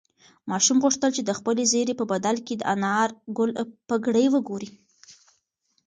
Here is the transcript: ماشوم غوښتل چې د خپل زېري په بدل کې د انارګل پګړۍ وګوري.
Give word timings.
ماشوم 0.49 0.77
غوښتل 0.83 1.09
چې 1.17 1.21
د 1.25 1.31
خپل 1.39 1.55
زېري 1.71 1.93
په 1.97 2.05
بدل 2.11 2.35
کې 2.47 2.53
د 2.57 2.61
انارګل 2.73 3.49
پګړۍ 3.87 4.25
وګوري. 4.31 4.69